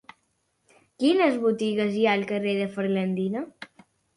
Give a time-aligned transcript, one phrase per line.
[1.03, 3.45] Quines botigues hi ha al carrer de Ferlandina?